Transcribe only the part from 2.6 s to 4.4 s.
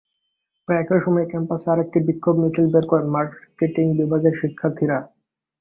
বের করেন মার্কেটিং বিভাগের